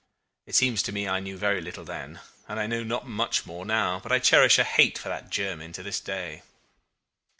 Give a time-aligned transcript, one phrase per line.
[0.47, 3.67] It seems to me I knew very little then, and I know not much more
[3.67, 6.41] now; but I cherish a hate for that Jermyn to this day.